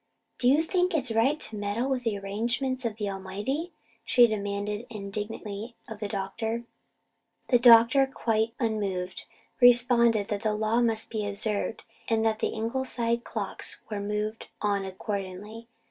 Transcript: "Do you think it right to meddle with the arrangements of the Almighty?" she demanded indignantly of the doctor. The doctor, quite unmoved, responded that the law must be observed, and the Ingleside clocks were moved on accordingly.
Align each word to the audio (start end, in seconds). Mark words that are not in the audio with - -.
"Do 0.39 0.49
you 0.49 0.63
think 0.63 0.95
it 0.95 1.11
right 1.11 1.39
to 1.41 1.55
meddle 1.55 1.87
with 1.87 2.05
the 2.05 2.17
arrangements 2.17 2.85
of 2.85 2.95
the 2.95 3.07
Almighty?" 3.07 3.71
she 4.03 4.25
demanded 4.25 4.87
indignantly 4.89 5.75
of 5.87 5.99
the 5.99 6.07
doctor. 6.07 6.63
The 7.49 7.59
doctor, 7.59 8.07
quite 8.07 8.55
unmoved, 8.59 9.25
responded 9.59 10.29
that 10.29 10.41
the 10.41 10.55
law 10.55 10.81
must 10.81 11.11
be 11.11 11.23
observed, 11.27 11.83
and 12.09 12.25
the 12.25 12.47
Ingleside 12.47 13.23
clocks 13.23 13.79
were 13.91 13.99
moved 13.99 14.47
on 14.59 14.85
accordingly. 14.85 15.67